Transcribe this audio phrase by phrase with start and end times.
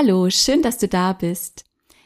[0.00, 1.64] Hallo, schön, dass du da bist.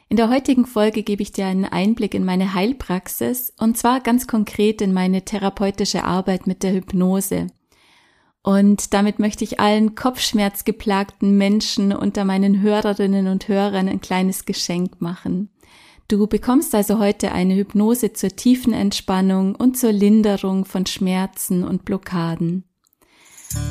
[0.08, 4.26] In der heutigen Folge gebe ich dir einen Einblick in meine Heilpraxis und zwar ganz
[4.26, 7.48] konkret in meine therapeutische Arbeit mit der Hypnose.
[8.42, 15.02] Und damit möchte ich allen kopfschmerzgeplagten Menschen unter meinen Hörerinnen und Hörern ein kleines Geschenk
[15.02, 15.50] machen.
[16.08, 21.84] Du bekommst also heute eine Hypnose zur tiefen Entspannung und zur Linderung von Schmerzen und
[21.84, 22.64] Blockaden.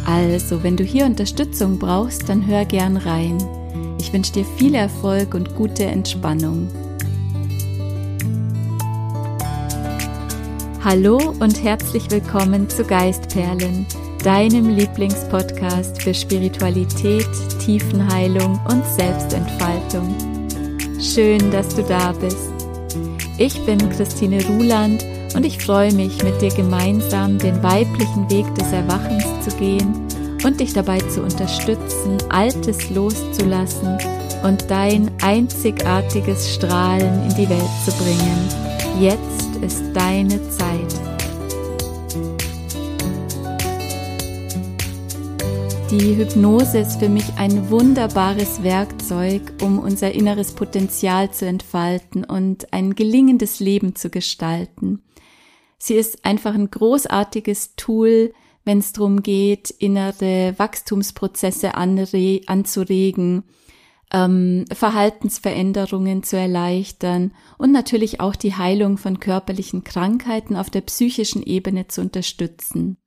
[0.05, 3.37] Also, wenn du hier Unterstützung brauchst, dann hör gern rein.
[3.99, 6.69] Ich wünsche dir viel Erfolg und gute Entspannung.
[10.83, 13.85] Hallo und herzlich willkommen zu Geistperlen,
[14.23, 20.15] deinem Lieblingspodcast für Spiritualität, Tiefenheilung und Selbstentfaltung.
[20.99, 22.51] Schön, dass du da bist.
[23.37, 28.71] Ich bin Christine Ruland und ich freue mich, mit dir gemeinsam den weiblichen Weg des
[28.71, 29.93] Erwachens zu gehen
[30.43, 33.97] und dich dabei zu unterstützen, Altes loszulassen
[34.43, 38.49] und dein einzigartiges Strahlen in die Welt zu bringen.
[38.99, 41.11] Jetzt ist deine Zeit.
[45.91, 52.71] Die Hypnose ist für mich ein wunderbares Werkzeug, um unser inneres Potenzial zu entfalten und
[52.71, 55.01] ein gelingendes Leben zu gestalten.
[55.83, 63.43] Sie ist einfach ein großartiges Tool, wenn es darum geht, innere Wachstumsprozesse anzuregen,
[64.13, 71.41] ähm, Verhaltensveränderungen zu erleichtern und natürlich auch die Heilung von körperlichen Krankheiten auf der psychischen
[71.41, 72.97] Ebene zu unterstützen.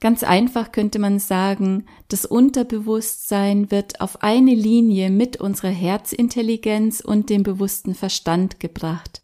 [0.00, 7.28] Ganz einfach könnte man sagen, das Unterbewusstsein wird auf eine Linie mit unserer Herzintelligenz und
[7.28, 9.21] dem bewussten Verstand gebracht.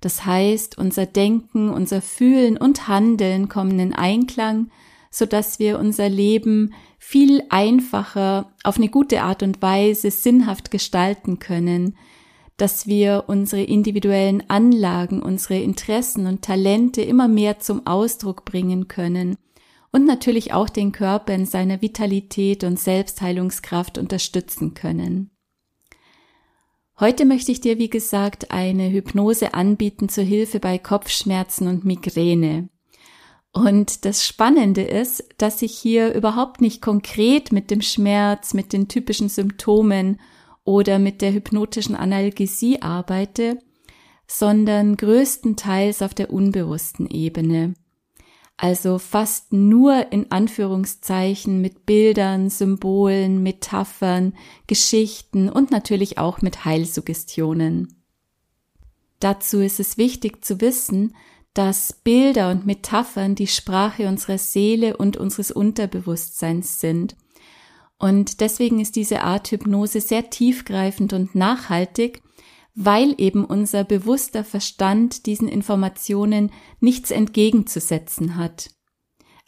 [0.00, 4.70] Das heißt, unser Denken, unser Fühlen und Handeln kommen in Einklang,
[5.10, 11.38] so dass wir unser Leben viel einfacher auf eine gute Art und Weise sinnhaft gestalten
[11.38, 11.96] können,
[12.56, 19.36] dass wir unsere individuellen Anlagen, unsere Interessen und Talente immer mehr zum Ausdruck bringen können
[19.90, 25.30] und natürlich auch den Körper in seiner Vitalität und Selbstheilungskraft unterstützen können.
[27.00, 32.70] Heute möchte ich dir, wie gesagt, eine Hypnose anbieten zur Hilfe bei Kopfschmerzen und Migräne.
[33.52, 38.88] Und das Spannende ist, dass ich hier überhaupt nicht konkret mit dem Schmerz, mit den
[38.88, 40.20] typischen Symptomen
[40.64, 43.60] oder mit der hypnotischen Analgesie arbeite,
[44.26, 47.74] sondern größtenteils auf der unbewussten Ebene
[48.58, 54.34] also fast nur in Anführungszeichen mit Bildern, Symbolen, Metaphern,
[54.66, 57.94] Geschichten und natürlich auch mit Heilsuggestionen.
[59.20, 61.14] Dazu ist es wichtig zu wissen,
[61.54, 67.16] dass Bilder und Metaphern die Sprache unserer Seele und unseres Unterbewusstseins sind.
[67.96, 72.22] Und deswegen ist diese Art Hypnose sehr tiefgreifend und nachhaltig,
[72.80, 78.70] weil eben unser bewusster Verstand diesen Informationen nichts entgegenzusetzen hat.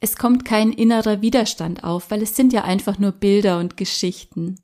[0.00, 4.56] Es kommt kein innerer Widerstand auf, weil es sind ja einfach nur Bilder und Geschichten.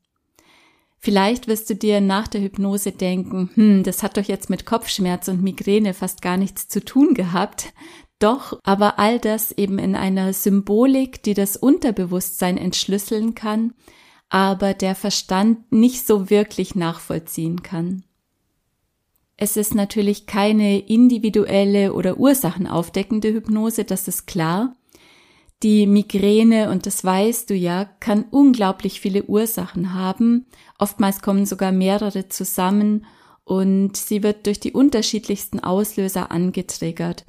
[0.99, 5.28] Vielleicht wirst du dir nach der Hypnose denken, hm, das hat doch jetzt mit Kopfschmerz
[5.28, 7.72] und Migräne fast gar nichts zu tun gehabt.
[8.19, 13.75] Doch, aber all das eben in einer Symbolik, die das Unterbewusstsein entschlüsseln kann,
[14.28, 18.03] aber der Verstand nicht so wirklich nachvollziehen kann.
[19.36, 24.76] Es ist natürlich keine individuelle oder ursachenaufdeckende Hypnose, das ist klar.
[25.62, 30.46] Die Migräne, und das weißt du ja, kann unglaublich viele Ursachen haben.
[30.78, 33.06] Oftmals kommen sogar mehrere zusammen
[33.44, 37.25] und sie wird durch die unterschiedlichsten Auslöser angetriggert.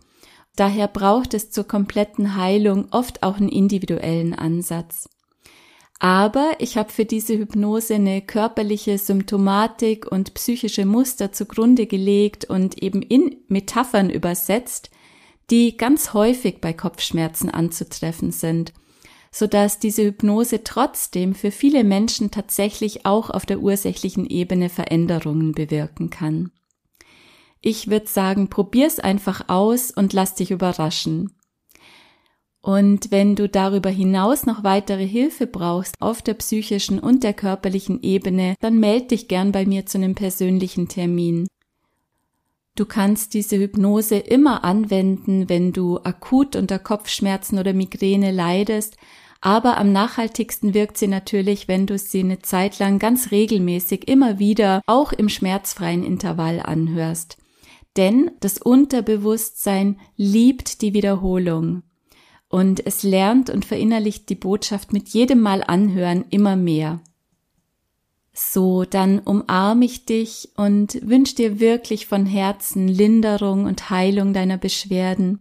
[0.56, 5.08] Daher braucht es zur kompletten Heilung oft auch einen individuellen Ansatz.
[6.00, 12.82] Aber ich habe für diese Hypnose eine körperliche Symptomatik und psychische Muster zugrunde gelegt und
[12.84, 14.92] eben in Metaphern übersetzt,
[15.50, 18.74] die ganz häufig bei Kopfschmerzen anzutreffen sind,
[19.32, 25.54] so dass diese Hypnose trotzdem für viele Menschen tatsächlich auch auf der ursächlichen Ebene Veränderungen
[25.54, 26.52] bewirken kann.
[27.62, 31.37] Ich würde sagen, probier's einfach aus und lass dich überraschen.
[32.68, 38.04] Und wenn du darüber hinaus noch weitere Hilfe brauchst auf der psychischen und der körperlichen
[38.04, 41.48] Ebene, dann melde dich gern bei mir zu einem persönlichen Termin.
[42.76, 48.98] Du kannst diese Hypnose immer anwenden, wenn du akut unter Kopfschmerzen oder Migräne leidest,
[49.40, 54.40] aber am nachhaltigsten wirkt sie natürlich, wenn du sie eine Zeit lang ganz regelmäßig immer
[54.40, 57.38] wieder auch im schmerzfreien Intervall anhörst.
[57.96, 61.84] Denn das Unterbewusstsein liebt die Wiederholung
[62.50, 67.02] und es lernt und verinnerlicht die Botschaft mit jedem Mal anhören immer mehr.
[68.34, 74.58] So, dann umarme ich dich und wünsche dir wirklich von Herzen Linderung und Heilung deiner
[74.58, 75.40] Beschwerden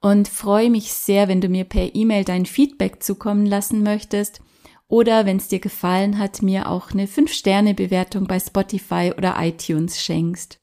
[0.00, 4.40] und freue mich sehr, wenn du mir per E-Mail dein Feedback zukommen lassen möchtest
[4.86, 10.59] oder wenn es dir gefallen hat, mir auch eine 5-Sterne-Bewertung bei Spotify oder iTunes schenkst.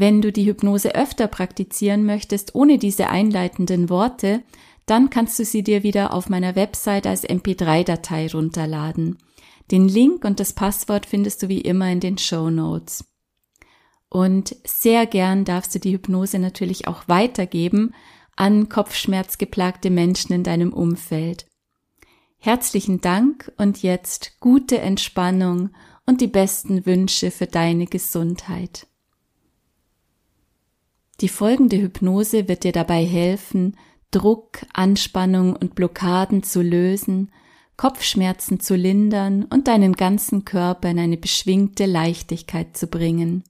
[0.00, 4.44] Wenn du die Hypnose öfter praktizieren möchtest, ohne diese einleitenden Worte,
[4.86, 9.18] dann kannst du sie dir wieder auf meiner Website als MP3-Datei runterladen.
[9.72, 13.06] Den Link und das Passwort findest du wie immer in den Show Notes.
[14.08, 17.92] Und sehr gern darfst du die Hypnose natürlich auch weitergeben
[18.36, 21.44] an kopfschmerzgeplagte Menschen in deinem Umfeld.
[22.36, 25.70] Herzlichen Dank und jetzt gute Entspannung
[26.06, 28.86] und die besten Wünsche für deine Gesundheit.
[31.20, 33.76] Die folgende Hypnose wird dir dabei helfen,
[34.10, 37.30] Druck, Anspannung und Blockaden zu lösen
[37.78, 43.44] Kopfschmerzen zu lindern und deinen ganzen Körper in eine beschwingte Leichtigkeit zu bringen.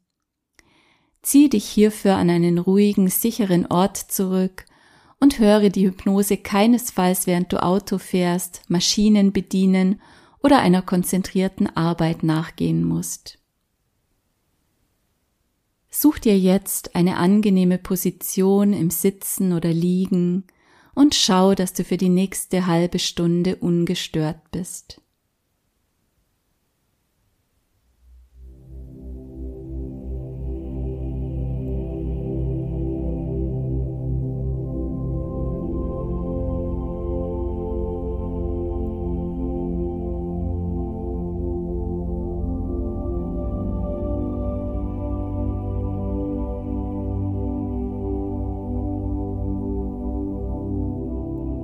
[1.22, 4.66] Zieh dich hierfür an einen ruhigen, sicheren Ort zurück
[5.18, 10.00] und höre die Hypnose keinesfalls während du Auto fährst, Maschinen bedienen
[10.42, 13.38] oder einer konzentrierten Arbeit nachgehen musst.
[16.00, 20.44] Such dir jetzt eine angenehme Position im Sitzen oder Liegen,
[20.94, 25.00] und schau, dass du für die nächste halbe Stunde ungestört bist.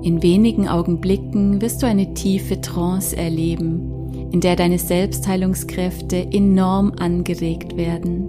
[0.05, 7.75] In wenigen Augenblicken wirst du eine tiefe Trance erleben, in der deine Selbstheilungskräfte enorm angeregt
[7.75, 8.27] werden.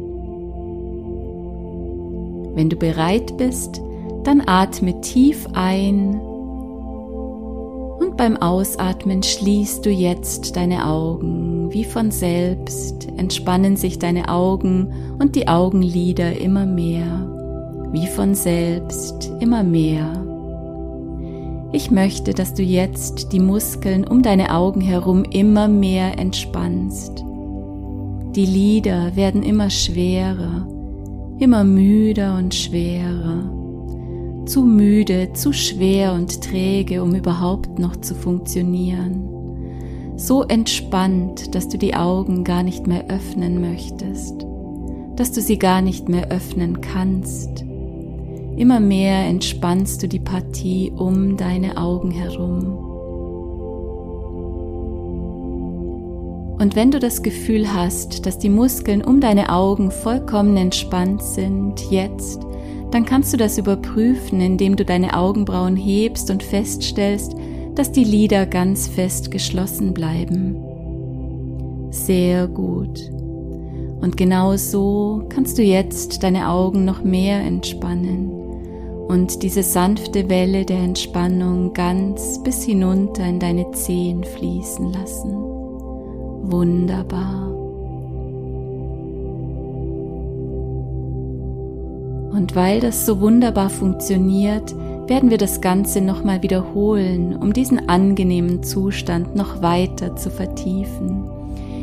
[2.54, 3.82] Wenn du bereit bist,
[4.24, 6.18] dann atme tief ein
[7.98, 11.70] und beim Ausatmen schließt du jetzt deine Augen.
[11.74, 17.30] Wie von selbst entspannen sich deine Augen und die Augenlider immer mehr.
[17.92, 20.25] Wie von selbst immer mehr.
[21.76, 27.22] Ich möchte, dass du jetzt die Muskeln um deine Augen herum immer mehr entspannst.
[28.34, 30.66] Die Lider werden immer schwerer,
[31.38, 33.52] immer müder und schwerer.
[34.46, 40.14] Zu müde, zu schwer und träge, um überhaupt noch zu funktionieren.
[40.16, 44.46] So entspannt, dass du die Augen gar nicht mehr öffnen möchtest,
[45.14, 47.66] dass du sie gar nicht mehr öffnen kannst
[48.56, 52.94] Immer mehr entspannst du die Partie um deine Augen herum.
[56.58, 61.90] Und wenn du das Gefühl hast, dass die Muskeln um deine Augen vollkommen entspannt sind,
[61.90, 62.40] jetzt,
[62.92, 67.34] dann kannst du das überprüfen, indem du deine Augenbrauen hebst und feststellst,
[67.74, 70.56] dass die Lider ganz fest geschlossen bleiben.
[71.90, 73.10] Sehr gut.
[74.00, 78.35] Und genau so kannst du jetzt deine Augen noch mehr entspannen
[79.08, 85.32] und diese sanfte Welle der Entspannung ganz bis hinunter in deine Zehen fließen lassen.
[86.50, 87.46] Wunderbar.
[92.32, 94.74] Und weil das so wunderbar funktioniert,
[95.08, 101.30] werden wir das Ganze nochmal wiederholen, um diesen angenehmen Zustand noch weiter zu vertiefen.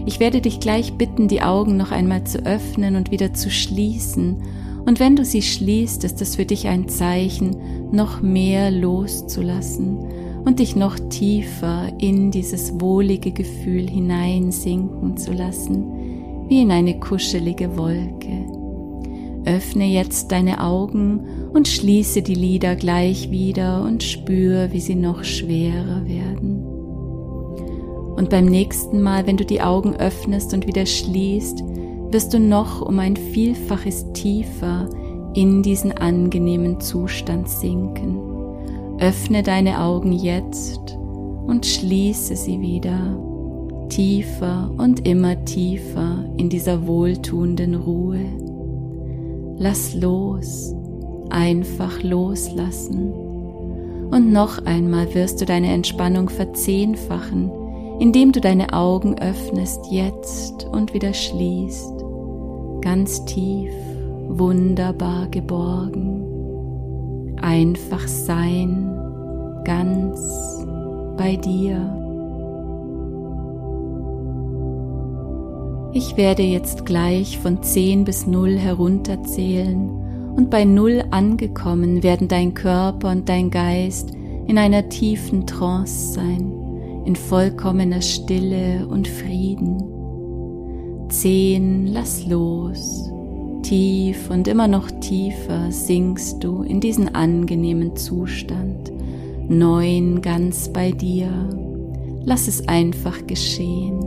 [0.06, 4.44] Ich werde dich gleich bitten, die Augen noch einmal zu öffnen und wieder zu schließen
[4.86, 7.56] und wenn du sie schließt, ist es für dich ein Zeichen,
[7.92, 10.00] noch mehr loszulassen
[10.46, 17.78] und dich noch tiefer in dieses wohlige Gefühl hineinsinken zu lassen, wie in eine kuschelige
[17.78, 18.46] Wolke.
[19.46, 21.22] Öffne jetzt deine Augen
[21.54, 26.66] und schließe die Lider gleich wieder und spür, wie sie noch schwerer werden.
[28.16, 31.64] Und beim nächsten Mal, wenn du die Augen öffnest und wieder schließt,
[32.14, 34.88] wirst du noch um ein Vielfaches tiefer
[35.34, 38.20] in diesen angenehmen Zustand sinken.
[39.00, 40.96] Öffne deine Augen jetzt
[41.48, 43.20] und schließe sie wieder
[43.90, 48.26] tiefer und immer tiefer in dieser wohltuenden Ruhe.
[49.58, 50.76] Lass los,
[51.32, 53.12] einfach loslassen.
[54.12, 57.52] Und noch einmal wirst du deine Entspannung verzehnfachen,
[58.00, 62.03] indem du deine Augen öffnest jetzt und wieder schließt
[62.84, 63.72] ganz tief,
[64.28, 66.22] wunderbar geborgen.
[67.42, 68.94] Einfach sein,
[69.64, 70.20] ganz
[71.18, 72.00] bei dir.
[75.94, 82.54] Ich werde jetzt gleich von 10 bis 0 herunterzählen und bei 0 angekommen werden dein
[82.54, 84.12] Körper und dein Geist
[84.46, 86.52] in einer tiefen Trance sein,
[87.06, 89.93] in vollkommener Stille und Frieden.
[91.10, 93.12] 10, lass los.
[93.64, 98.92] Tief und immer noch tiefer sinkst du in diesen angenehmen Zustand.
[99.48, 101.30] 9, ganz bei dir.
[102.26, 104.00] Lass es einfach geschehen.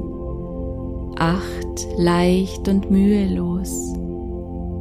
[1.19, 3.95] Acht, leicht und mühelos.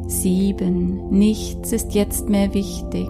[0.08, 3.10] Sieben, nichts ist jetzt mehr wichtig,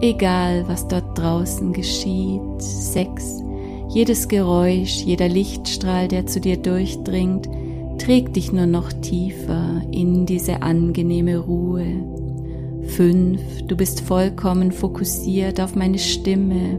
[0.00, 2.40] egal was dort draußen geschieht.
[2.58, 3.42] Sechs,
[3.88, 7.48] jedes Geräusch, jeder Lichtstrahl, der zu dir durchdringt,
[7.98, 11.84] trägt dich nur noch tiefer in diese angenehme Ruhe.
[12.84, 16.78] Fünf, du bist vollkommen fokussiert auf meine Stimme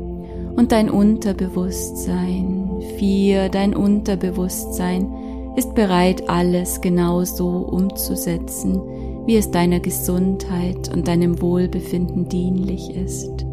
[0.56, 2.70] und dein Unterbewusstsein.
[2.98, 5.08] Vier, dein Unterbewusstsein
[5.56, 8.82] ist bereit, alles genau so umzusetzen,
[9.26, 13.46] wie es deiner Gesundheit und deinem Wohlbefinden dienlich ist.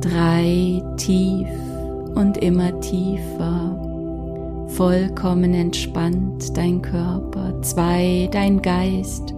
[0.00, 1.48] Drei tief
[2.14, 3.91] und immer tiefer,
[4.72, 7.60] vollkommen entspannt dein Körper.
[7.62, 9.34] Zwei dein Geist,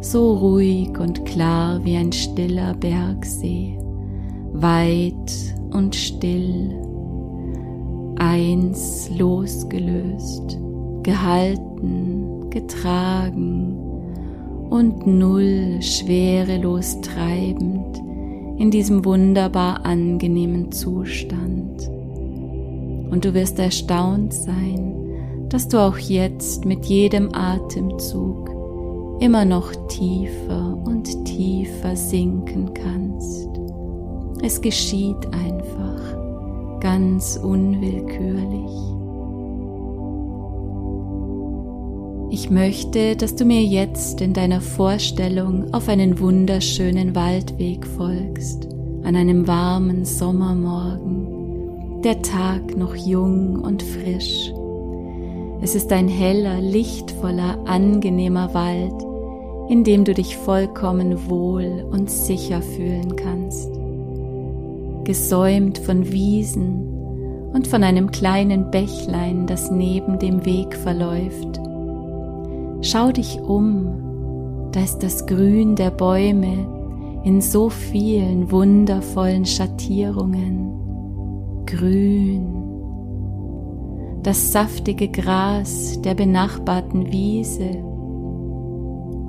[0.00, 3.78] so ruhig und klar wie ein stiller Bergsee,
[4.52, 6.74] weit und still.
[8.16, 10.58] Eins losgelöst
[11.02, 13.76] gehalten, getragen
[14.70, 17.98] und null schwerelos treibend
[18.58, 21.93] in diesem wunderbar angenehmen Zustand.
[23.10, 24.94] Und du wirst erstaunt sein,
[25.48, 28.50] dass du auch jetzt mit jedem Atemzug
[29.20, 33.48] immer noch tiefer und tiefer sinken kannst.
[34.42, 38.94] Es geschieht einfach ganz unwillkürlich.
[42.30, 48.68] Ich möchte, dass du mir jetzt in deiner Vorstellung auf einen wunderschönen Waldweg folgst,
[49.04, 51.23] an einem warmen Sommermorgen,
[52.04, 54.52] der Tag noch jung und frisch.
[55.60, 58.94] Es ist ein heller, lichtvoller, angenehmer Wald,
[59.68, 63.70] in dem du dich vollkommen wohl und sicher fühlen kannst.
[65.04, 71.60] Gesäumt von Wiesen und von einem kleinen Bächlein, das neben dem Weg verläuft
[72.84, 76.66] Schau dich um, da ist das Grün der Bäume
[77.24, 80.73] in so vielen wundervollen Schattierungen.
[81.76, 82.46] Grün.
[84.22, 87.82] Das saftige Gras der benachbarten Wiese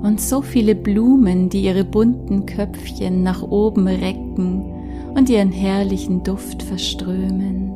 [0.02, 4.62] und so viele Blumen, die ihre bunten Köpfchen nach oben recken
[5.14, 7.72] und ihren herrlichen Duft verströmen.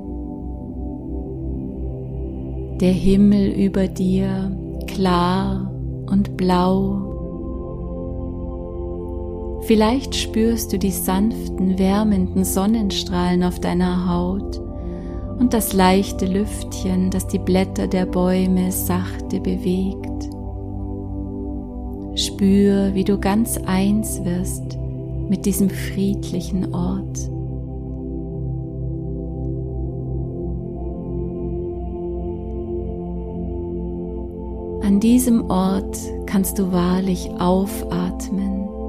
[2.80, 5.72] Der Himmel über dir klar
[6.06, 7.09] und blau.
[9.70, 14.58] Vielleicht spürst du die sanften, wärmenden Sonnenstrahlen auf deiner Haut
[15.38, 20.28] und das leichte Lüftchen, das die Blätter der Bäume sachte bewegt.
[22.18, 24.76] Spür, wie du ganz eins wirst
[25.28, 27.30] mit diesem friedlichen Ort.
[34.84, 35.96] An diesem Ort
[36.26, 38.79] kannst du wahrlich aufatmen,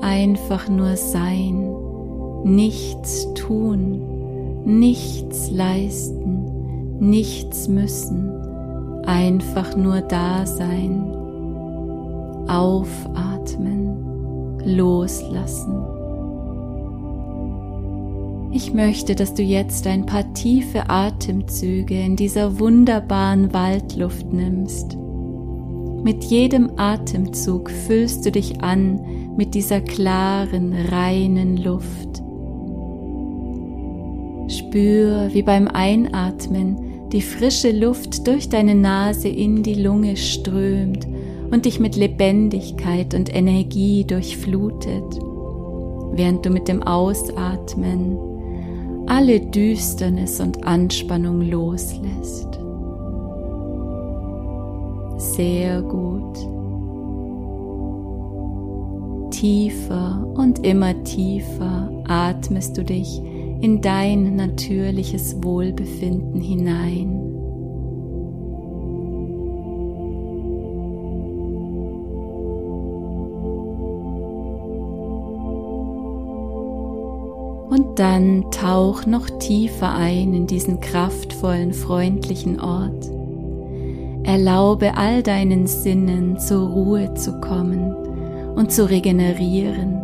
[0.00, 1.74] einfach nur sein,
[2.44, 4.00] nichts tun,
[4.64, 8.30] nichts leisten, nichts müssen,
[9.04, 11.14] einfach nur da sein,
[12.48, 13.96] aufatmen,
[14.64, 15.82] loslassen.
[18.50, 24.96] Ich möchte, dass du jetzt ein paar tiefe Atemzüge in dieser wunderbaren Waldluft nimmst.
[26.02, 29.00] Mit jedem Atemzug füllst du dich an
[29.38, 32.22] mit dieser klaren, reinen Luft.
[34.48, 41.06] Spür, wie beim Einatmen die frische Luft durch deine Nase in die Lunge strömt
[41.52, 45.20] und dich mit Lebendigkeit und Energie durchflutet,
[46.12, 48.18] während du mit dem Ausatmen
[49.06, 52.58] alle Düsternis und Anspannung loslässt.
[55.16, 56.17] Sehr gut.
[59.38, 63.22] Tiefer und immer tiefer atmest du dich
[63.60, 67.20] in dein natürliches Wohlbefinden hinein.
[77.70, 83.08] Und dann tauch noch tiefer ein in diesen kraftvollen, freundlichen Ort.
[84.24, 88.07] Erlaube all deinen Sinnen zur Ruhe zu kommen
[88.58, 90.02] und zu regenerieren.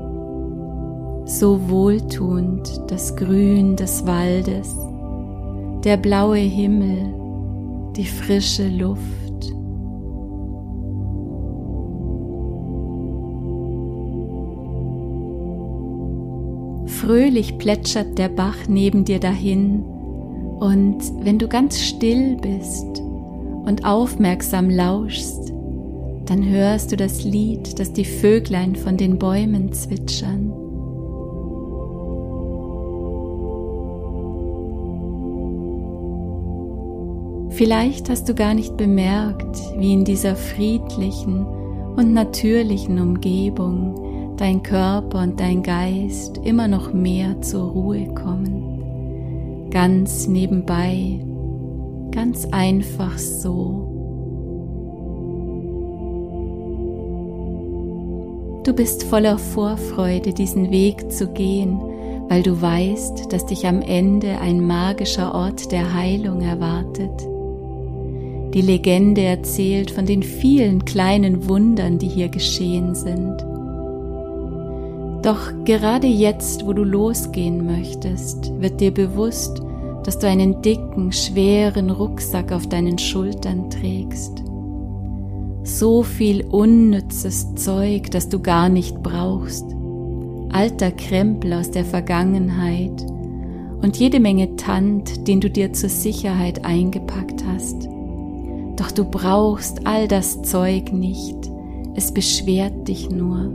[1.26, 4.76] So wohltuend das Grün des Waldes,
[5.82, 7.12] der blaue Himmel,
[7.96, 9.02] die frische Luft.
[16.87, 19.82] Fröhlich plätschert der Bach neben dir dahin
[20.61, 23.02] und wenn du ganz still bist
[23.64, 25.53] und aufmerksam lauschst,
[26.26, 30.52] dann hörst du das Lied, das die Vöglein von den Bäumen zwitschern.
[37.50, 41.47] Vielleicht hast du gar nicht bemerkt, wie in dieser friedlichen
[41.95, 49.71] und natürlichen Umgebung dein Körper und dein Geist immer noch mehr zur Ruhe kommen.
[49.71, 51.21] Ganz nebenbei,
[52.11, 53.84] ganz einfach so.
[58.64, 61.78] Du bist voller Vorfreude, diesen Weg zu gehen,
[62.28, 67.12] weil du weißt, dass dich am Ende ein magischer Ort der Heilung erwartet.
[68.54, 73.44] Die Legende erzählt von den vielen kleinen Wundern, die hier geschehen sind.
[75.23, 79.61] Doch gerade jetzt, wo du losgehen möchtest, wird dir bewusst,
[80.04, 84.42] dass du einen dicken, schweren Rucksack auf deinen Schultern trägst
[85.64, 89.64] so viel unnützes Zeug, das du gar nicht brauchst,
[90.52, 93.04] alter Krempel aus der Vergangenheit
[93.80, 97.88] und jede Menge Tand, den du dir zur Sicherheit eingepackt hast.
[98.76, 101.37] Doch du brauchst all das Zeug nicht,
[101.94, 103.50] es beschwert dich nur.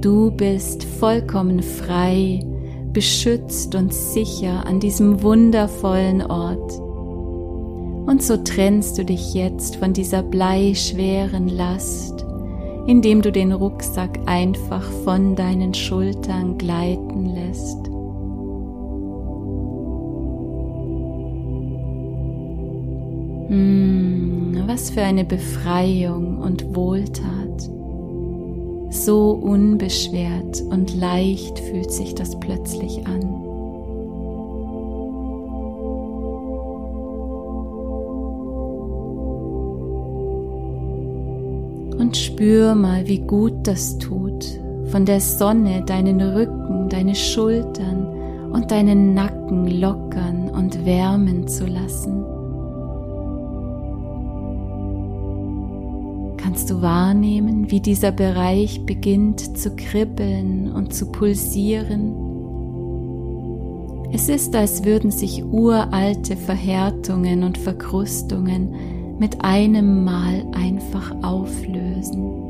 [0.00, 2.40] Du bist vollkommen frei,
[2.92, 6.87] beschützt und sicher an diesem wundervollen Ort
[8.08, 12.24] und so trennst du dich jetzt von dieser bleischweren Last,
[12.86, 17.86] indem du den Rucksack einfach von deinen Schultern gleiten lässt.
[23.48, 27.70] Hm, was für eine Befreiung und Wohltat.
[28.90, 33.37] So unbeschwert und leicht fühlt sich das plötzlich an.
[42.08, 48.70] Und spür mal, wie gut das tut, von der Sonne deinen Rücken, deine Schultern und
[48.70, 52.24] deinen Nacken lockern und wärmen zu lassen.
[56.38, 62.14] Kannst du wahrnehmen, wie dieser Bereich beginnt zu kribbeln und zu pulsieren?
[64.14, 72.48] Es ist, als würden sich uralte Verhärtungen und Verkrustungen mit einem Mal einfach auflösen.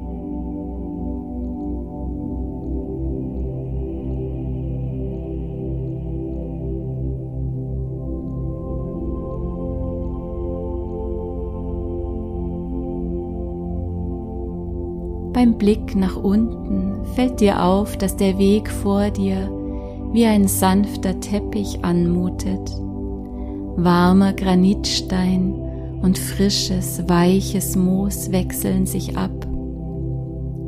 [15.32, 19.48] Beim Blick nach unten fällt dir auf, dass der Weg vor dir
[20.12, 22.70] wie ein sanfter Teppich anmutet.
[23.76, 25.67] Warmer Granitstein
[26.02, 29.46] und frisches, weiches Moos wechseln sich ab.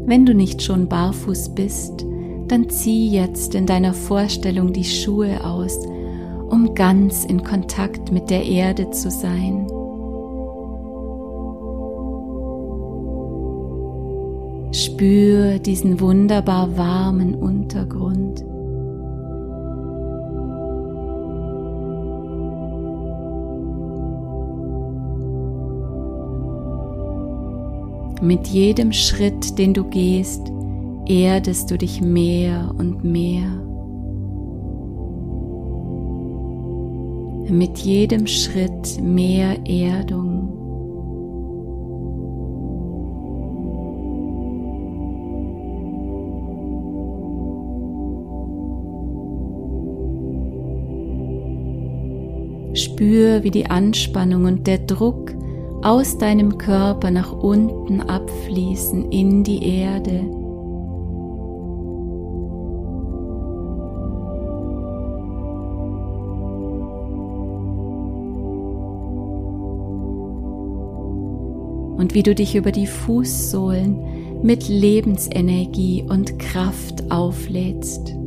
[0.07, 2.05] Wenn du nicht schon barfuß bist,
[2.49, 5.79] dann zieh jetzt in deiner Vorstellung die Schuhe aus,
[6.49, 9.67] um ganz in Kontakt mit der Erde zu sein.
[14.73, 18.45] Spür diesen wunderbar warmen Untergrund.
[28.23, 30.53] Mit jedem Schritt, den du gehst,
[31.07, 33.49] erdest du dich mehr und mehr.
[37.51, 40.61] Mit jedem Schritt mehr Erdung.
[52.75, 55.35] Spür, wie die Anspannung und der Druck
[55.83, 60.21] aus deinem Körper nach unten abfließen in die Erde.
[71.97, 78.20] Und wie du dich über die Fußsohlen mit Lebensenergie und Kraft auflädst.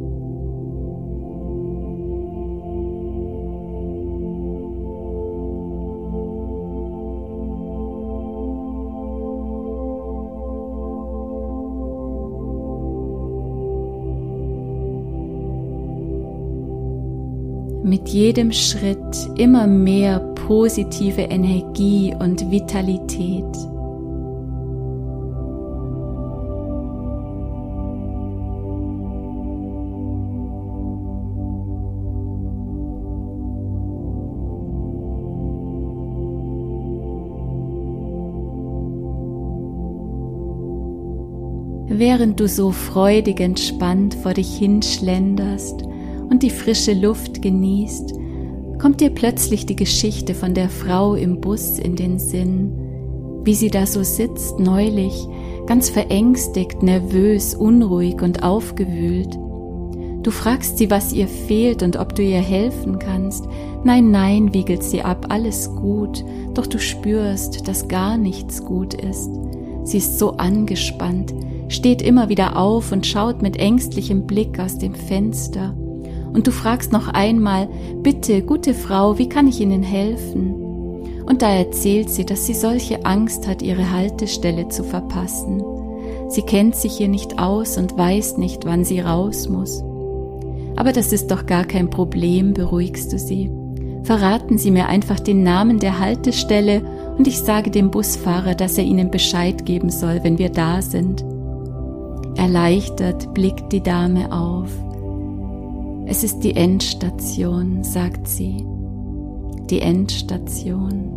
[17.94, 23.46] Mit jedem Schritt immer mehr positive Energie und Vitalität.
[41.90, 45.93] Während du so freudig entspannt vor dich hinschlenderst
[46.34, 48.16] und die frische Luft genießt,
[48.82, 52.72] kommt dir plötzlich die Geschichte von der Frau im Bus in den Sinn,
[53.44, 55.28] wie sie da so sitzt neulich,
[55.68, 59.38] ganz verängstigt, nervös, unruhig und aufgewühlt.
[60.24, 63.48] Du fragst sie, was ihr fehlt und ob du ihr helfen kannst.
[63.84, 69.30] Nein, nein, wiegelt sie ab, alles gut, doch du spürst, dass gar nichts gut ist.
[69.84, 71.32] Sie ist so angespannt,
[71.68, 75.76] steht immer wieder auf und schaut mit ängstlichem Blick aus dem Fenster.
[76.34, 77.70] Und du fragst noch einmal,
[78.02, 80.64] bitte, gute Frau, wie kann ich Ihnen helfen?
[81.26, 85.64] Und da erzählt sie, dass sie solche Angst hat, ihre Haltestelle zu verpassen.
[86.28, 89.84] Sie kennt sich hier nicht aus und weiß nicht, wann sie raus muss.
[90.76, 93.52] Aber das ist doch gar kein Problem, beruhigst du sie.
[94.04, 96.82] Verraten Sie mir einfach den Namen der Haltestelle
[97.18, 101.24] und ich sage dem Busfahrer, dass er Ihnen Bescheid geben soll, wenn wir da sind.
[102.36, 104.70] Erleichtert blickt die Dame auf.
[106.06, 108.66] Es ist die Endstation, sagt sie.
[109.70, 111.10] Die Endstation.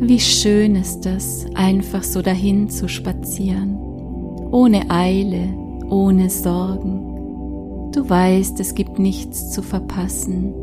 [0.00, 3.76] Wie schön ist es, einfach so dahin zu spazieren,
[4.50, 5.48] ohne Eile,
[5.90, 7.90] ohne Sorgen.
[7.92, 10.54] Du weißt, es gibt nichts zu verpassen.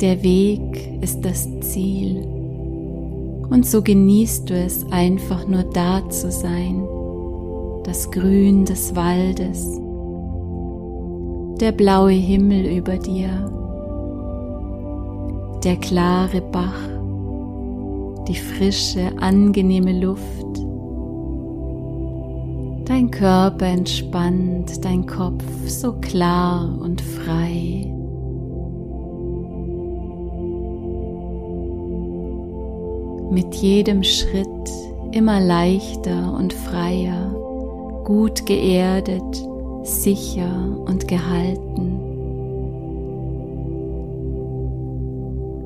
[0.00, 2.26] Der Weg ist das Ziel.
[3.48, 6.82] Und so genießt du es einfach nur da zu sein,
[7.84, 9.78] das Grün des Waldes,
[11.60, 13.50] der blaue Himmel über dir,
[15.62, 16.88] der klare Bach,
[18.26, 20.22] die frische, angenehme Luft,
[22.86, 27.90] dein Körper entspannt, dein Kopf so klar und frei.
[33.30, 34.46] mit jedem Schritt
[35.10, 37.34] immer leichter und freier,
[38.04, 39.44] gut geerdet,
[39.82, 42.00] sicher und gehalten.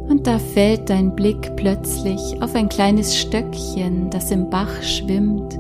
[0.08, 5.58] Und da fällt dein Blick plötzlich auf ein kleines Stöckchen, das im Bach schwimmt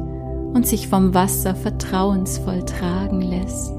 [0.54, 3.74] und sich vom Wasser vertrauensvoll tragen lässt.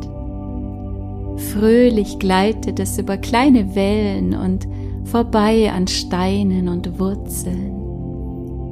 [1.53, 4.67] Fröhlich gleitet es über kleine Wellen und
[5.05, 7.79] vorbei an Steinen und Wurzeln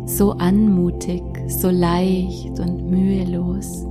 [0.08, 3.86] so anmutig, so leicht und mühelos.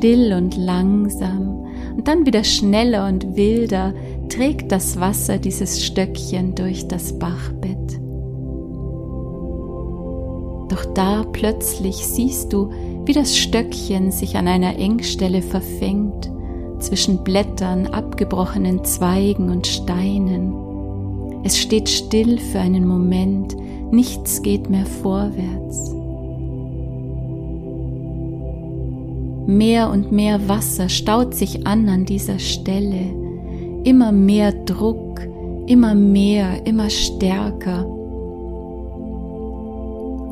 [0.00, 3.92] Still und langsam und dann wieder schneller und wilder
[4.30, 8.00] trägt das Wasser dieses Stöckchen durch das Bachbett.
[10.70, 12.70] Doch da plötzlich siehst du,
[13.04, 16.30] wie das Stöckchen sich an einer Engstelle verfängt
[16.78, 20.54] zwischen Blättern, abgebrochenen Zweigen und Steinen.
[21.44, 23.54] Es steht still für einen Moment,
[23.92, 25.99] nichts geht mehr vorwärts.
[29.50, 33.12] Mehr und mehr Wasser staut sich an an dieser Stelle,
[33.82, 35.20] immer mehr Druck,
[35.66, 37.84] immer mehr, immer stärker.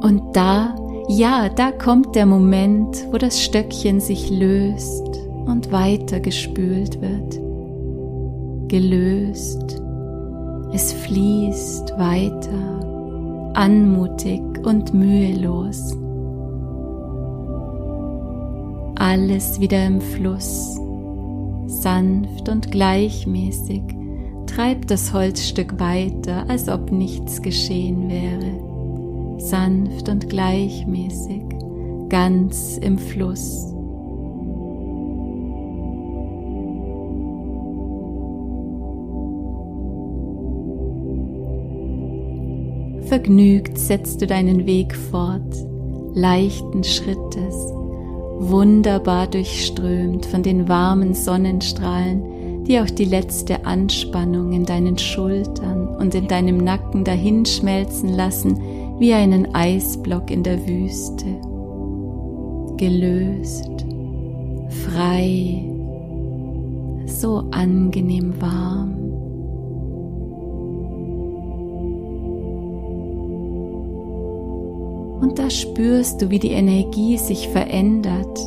[0.02, 0.76] Und da,
[1.08, 5.08] ja, da kommt der Moment, wo das Stöckchen sich löst
[5.46, 7.40] und weiter gespült wird,
[8.68, 9.82] gelöst.
[10.72, 15.98] Es fließt weiter, anmutig und mühelos.
[18.98, 20.74] Alles wieder im Fluss,
[21.68, 23.82] sanft und gleichmäßig
[24.46, 29.38] treibt das Holzstück weiter, als ob nichts geschehen wäre.
[29.40, 31.42] Sanft und gleichmäßig,
[32.08, 33.72] ganz im Fluss.
[43.06, 45.54] Vergnügt setzt du deinen Weg fort,
[46.14, 47.72] leichten Schrittes,
[48.38, 56.14] wunderbar durchströmt von den warmen Sonnenstrahlen, die auch die letzte Anspannung in deinen Schultern und
[56.14, 58.60] in deinem Nacken dahinschmelzen lassen
[58.98, 61.24] wie einen Eisblock in der Wüste.
[62.76, 63.84] Gelöst,
[64.86, 65.64] frei,
[67.06, 69.07] so angenehm warm.
[75.20, 78.38] Und da spürst du, wie die Energie sich verändert,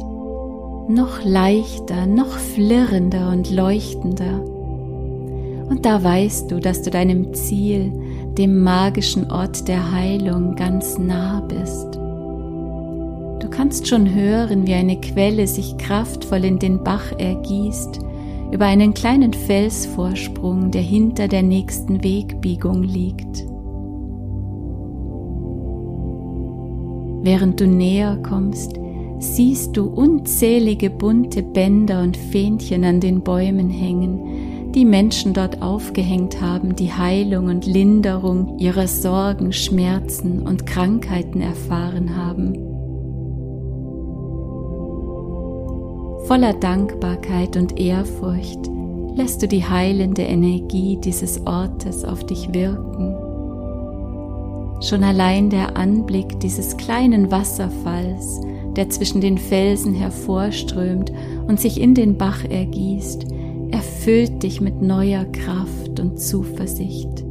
[0.88, 4.42] noch leichter, noch flirrender und leuchtender.
[5.70, 7.92] Und da weißt du, dass du deinem Ziel,
[8.38, 11.96] dem magischen Ort der Heilung, ganz nah bist.
[13.42, 18.00] Du kannst schon hören, wie eine Quelle sich kraftvoll in den Bach ergießt,
[18.52, 23.51] über einen kleinen Felsvorsprung, der hinter der nächsten Wegbiegung liegt.
[27.24, 28.74] Während du näher kommst,
[29.20, 36.42] siehst du unzählige bunte Bänder und Fähnchen an den Bäumen hängen, die Menschen dort aufgehängt
[36.42, 42.54] haben, die Heilung und Linderung ihrer Sorgen, Schmerzen und Krankheiten erfahren haben.
[46.26, 48.70] Voller Dankbarkeit und Ehrfurcht
[49.16, 53.21] lässt du die heilende Energie dieses Ortes auf dich wirken.
[54.82, 58.41] Schon allein der Anblick dieses kleinen Wasserfalls,
[58.76, 61.12] der zwischen den Felsen hervorströmt
[61.48, 63.28] und sich in den Bach ergießt,
[63.70, 67.24] erfüllt dich mit neuer Kraft und Zuversicht.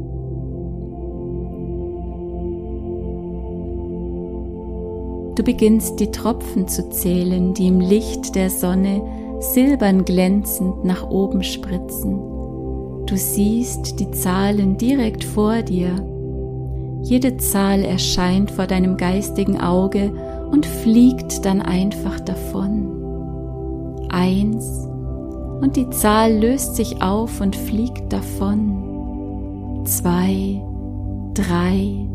[5.36, 9.02] Du beginnst die Tropfen zu zählen, die im Licht der Sonne
[9.40, 12.18] silbern glänzend nach oben spritzen.
[13.06, 16.10] Du siehst die Zahlen direkt vor dir.
[17.02, 20.12] Jede Zahl erscheint vor deinem geistigen Auge
[20.50, 24.06] und fliegt dann einfach davon.
[24.10, 24.86] Eins
[25.60, 29.82] und die Zahl löst sich auf und fliegt davon.
[29.84, 30.62] Zwei,
[31.34, 32.10] drei,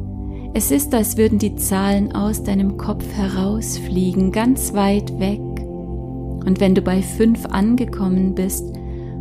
[0.58, 5.42] es ist, als würden die Zahlen aus deinem Kopf herausfliegen, ganz weit weg.
[5.42, 8.74] Und wenn du bei fünf angekommen bist,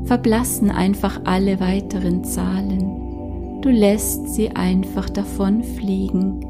[0.04, 3.03] verblassen einfach alle weiteren Zahlen.
[3.64, 6.44] Du lässt sie einfach davonfliegen,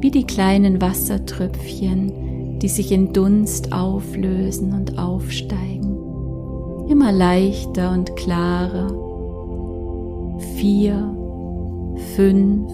[0.00, 5.96] wie die kleinen Wassertröpfchen, die sich in Dunst auflösen und aufsteigen.
[6.88, 8.88] Immer leichter und klarer.
[10.56, 11.14] Vier,
[12.16, 12.68] fünf,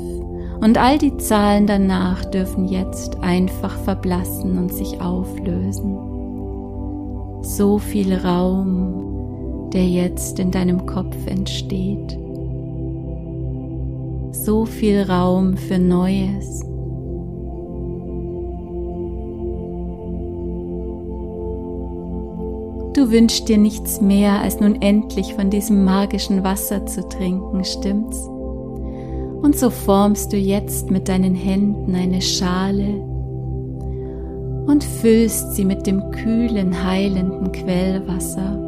[0.63, 5.99] und all die Zahlen danach dürfen jetzt einfach verblassen und sich auflösen.
[7.43, 12.19] So viel Raum, der jetzt in deinem Kopf entsteht.
[14.47, 16.61] So viel Raum für Neues.
[22.95, 28.19] Du wünschst dir nichts mehr, als nun endlich von diesem magischen Wasser zu trinken, stimmt's?
[29.43, 33.01] Und so formst du jetzt mit deinen Händen eine Schale
[34.69, 38.63] und füllst sie mit dem kühlen, heilenden Quellwasser.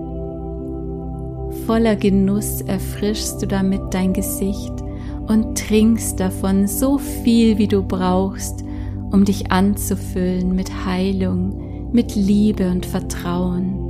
[1.67, 4.88] Voller Genuss erfrischst du damit dein Gesicht
[5.29, 8.64] und trinkst davon so viel, wie du brauchst,
[9.11, 13.85] um dich anzufüllen mit Heilung, mit Liebe und Vertrauen.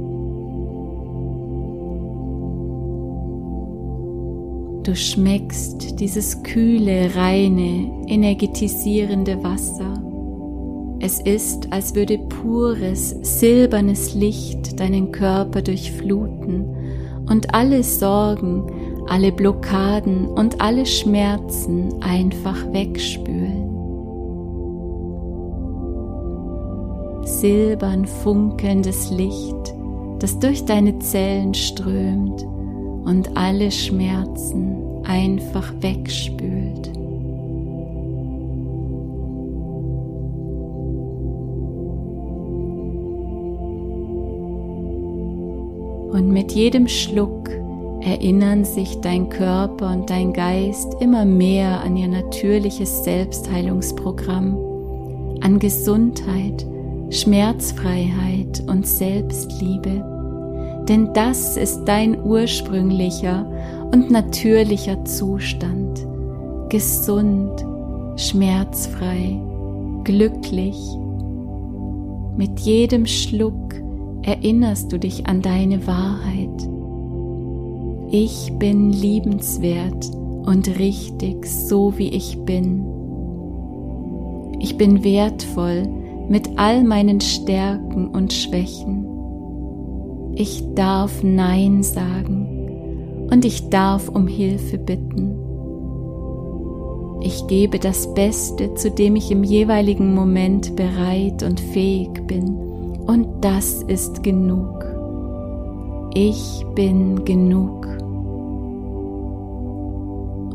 [4.83, 10.03] Du schmeckst dieses kühle, reine, energetisierende Wasser.
[11.01, 16.65] Es ist, als würde pures, silbernes Licht deinen Körper durchfluten
[17.29, 18.67] und alle Sorgen,
[19.09, 23.75] alle Blockaden und alle Schmerzen einfach wegspülen.
[27.25, 29.75] Silbern funkelndes Licht,
[30.19, 32.43] das durch deine Zellen strömt
[33.05, 36.91] und alle Schmerzen einfach wegspült.
[46.13, 47.58] Und mit jedem Schluck
[48.01, 54.57] erinnern sich dein Körper und dein Geist immer mehr an ihr natürliches Selbstheilungsprogramm,
[55.41, 56.67] an Gesundheit,
[57.11, 60.19] Schmerzfreiheit und Selbstliebe
[60.89, 63.47] denn das ist dein ursprünglicher
[63.93, 66.07] und natürlicher Zustand,
[66.71, 67.65] gesund,
[68.17, 69.39] schmerzfrei,
[70.05, 70.77] glücklich.
[72.37, 73.75] Mit jedem Schluck
[74.23, 76.69] erinnerst du dich an deine Wahrheit.
[78.11, 80.11] Ich bin liebenswert
[80.47, 82.87] und richtig, so wie ich bin.
[84.61, 85.83] Ich bin wertvoll
[86.29, 89.05] mit all meinen Stärken und Schwächen.
[90.37, 95.35] Ich darf Nein sagen und ich darf um Hilfe bitten.
[97.21, 102.57] Ich gebe das Beste, zu dem ich im jeweiligen Moment bereit und fähig bin.
[103.07, 104.87] Und das ist genug.
[106.15, 107.98] Ich bin genug.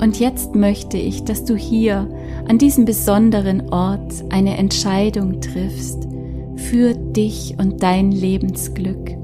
[0.03, 2.09] Und jetzt möchte ich, dass du hier
[2.49, 6.09] an diesem besonderen Ort eine Entscheidung triffst
[6.57, 9.15] für dich und dein Lebensglück.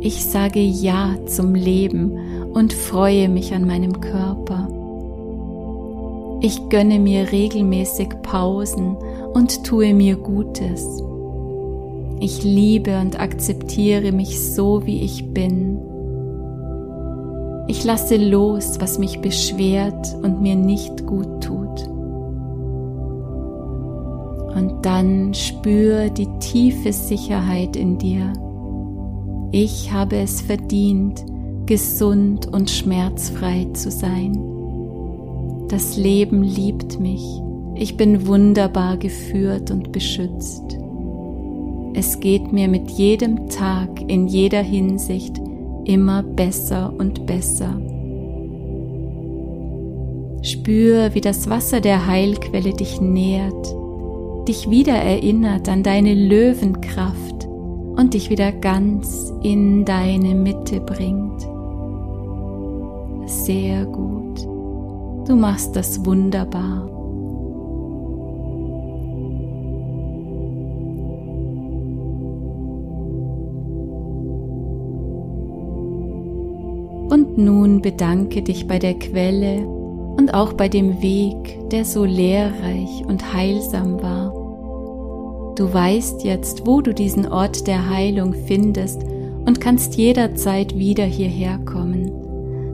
[0.00, 4.68] Ich sage Ja zum Leben und freue mich an meinem Körper.
[6.42, 8.98] Ich gönne mir regelmäßig Pausen
[9.32, 11.02] und tue mir Gutes.
[12.20, 15.91] Ich liebe und akzeptiere mich so, wie ich bin.
[17.68, 21.88] Ich lasse los, was mich beschwert und mir nicht gut tut.
[24.54, 28.32] Und dann spür die tiefe Sicherheit in dir.
[29.52, 31.24] Ich habe es verdient,
[31.66, 34.38] gesund und schmerzfrei zu sein.
[35.68, 37.24] Das Leben liebt mich.
[37.74, 40.78] Ich bin wunderbar geführt und beschützt.
[41.94, 45.41] Es geht mir mit jedem Tag in jeder Hinsicht
[45.84, 47.80] immer besser und besser.
[50.42, 53.74] Spür, wie das Wasser der Heilquelle dich nährt,
[54.48, 61.42] dich wieder erinnert an deine Löwenkraft und dich wieder ganz in deine Mitte bringt.
[63.26, 64.44] Sehr gut.
[65.28, 66.88] Du machst das wunderbar.
[77.36, 83.32] Nun bedanke dich bei der Quelle und auch bei dem Weg, der so lehrreich und
[83.32, 84.32] heilsam war.
[85.56, 89.02] Du weißt jetzt, wo du diesen Ort der Heilung findest
[89.46, 92.10] und kannst jederzeit wieder hierher kommen.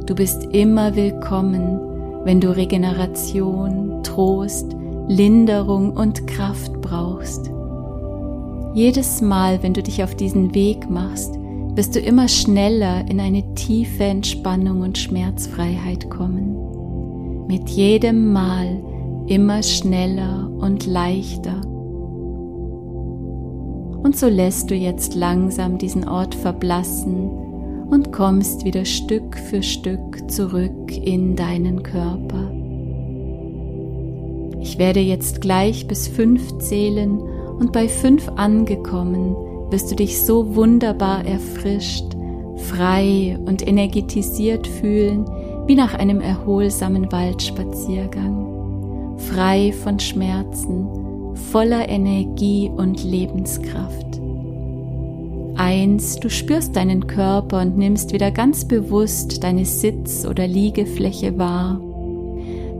[0.06, 1.80] Du bist immer willkommen,
[2.24, 4.76] wenn du Regeneration, Trost,
[5.08, 7.50] Linderung und Kraft brauchst.
[8.74, 11.34] Jedes Mal, wenn du dich auf diesen Weg machst,
[11.78, 17.46] wirst du immer schneller in eine tiefe Entspannung und Schmerzfreiheit kommen.
[17.46, 18.82] Mit jedem Mal
[19.28, 21.60] immer schneller und leichter.
[24.02, 27.30] Und so lässt du jetzt langsam diesen Ort verblassen
[27.88, 32.50] und kommst wieder Stück für Stück zurück in deinen Körper.
[34.60, 39.36] Ich werde jetzt gleich bis fünf zählen und bei fünf angekommen
[39.70, 42.04] wirst du dich so wunderbar erfrischt,
[42.56, 45.24] frei und energetisiert fühlen
[45.66, 50.88] wie nach einem erholsamen Waldspaziergang, frei von Schmerzen,
[51.52, 54.06] voller Energie und Lebenskraft.
[55.56, 61.80] Eins, du spürst deinen Körper und nimmst wieder ganz bewusst deine Sitz- oder Liegefläche wahr.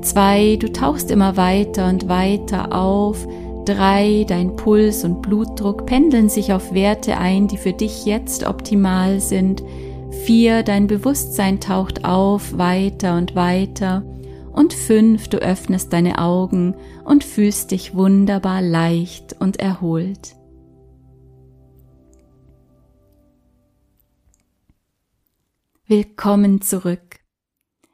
[0.00, 3.26] Zwei, du tauchst immer weiter und weiter auf,
[3.68, 9.20] 3, dein Puls und Blutdruck pendeln sich auf Werte ein, die für dich jetzt optimal
[9.20, 9.62] sind.
[10.24, 14.04] 4, dein Bewusstsein taucht auf, weiter und weiter.
[14.52, 20.34] Und 5, du öffnest deine Augen und fühlst dich wunderbar leicht und erholt.
[25.86, 27.20] Willkommen zurück.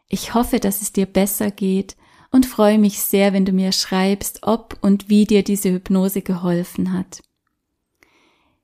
[0.08, 1.96] Ich hoffe, dass es dir besser geht
[2.34, 6.92] und freue mich sehr, wenn du mir schreibst, ob und wie dir diese Hypnose geholfen
[6.92, 7.22] hat.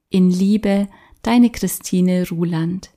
[0.09, 0.89] In Liebe,
[1.23, 2.91] deine Christine Ruland.